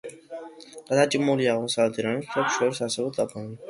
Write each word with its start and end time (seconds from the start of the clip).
გადაჭიმულია 0.87 1.53
აღმოსავლეთ 1.55 2.03
ირანის 2.03 2.29
მთებს 2.35 2.61
შორის 2.61 2.87
არსებულ 2.91 3.19
ტაფობში. 3.25 3.59